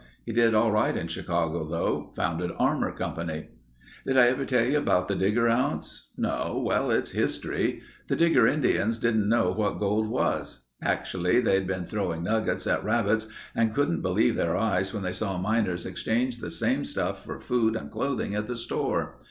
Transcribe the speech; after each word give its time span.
He 0.25 0.33
did 0.33 0.55
all 0.55 0.71
right 0.71 0.97
in 0.97 1.09
Chicago 1.09 1.63
though. 1.63 2.11
Founded 2.15 2.49
Armour 2.57 2.91
Company. 2.91 3.49
"Did 4.03 4.17
I 4.17 4.29
ever 4.29 4.45
tell 4.45 4.65
you 4.65 4.79
about 4.79 5.07
the 5.07 5.13
Digger 5.13 5.47
Ounce? 5.47 6.09
No? 6.17 6.59
Well, 6.65 6.89
it's 6.89 7.11
history. 7.11 7.83
The 8.07 8.15
Digger 8.15 8.47
Indians 8.47 8.97
didn't 8.97 9.29
know 9.29 9.51
what 9.51 9.77
gold 9.79 10.07
was. 10.09 10.65
Actually 10.81 11.39
they'd 11.39 11.67
been 11.67 11.85
throwing 11.85 12.23
nuggets 12.23 12.65
at 12.65 12.83
rabbits 12.83 13.27
and 13.53 13.75
couldn't 13.75 14.01
believe 14.01 14.35
their 14.35 14.57
eyes 14.57 14.91
when 14.91 15.03
they 15.03 15.13
saw 15.13 15.37
miners 15.37 15.85
exchange 15.85 16.39
the 16.39 16.49
same 16.49 16.83
stuff 16.83 17.23
for 17.23 17.37
food 17.39 17.75
and 17.75 17.91
clothing 17.91 18.33
at 18.33 18.47
the 18.47 18.55
store. 18.55 19.19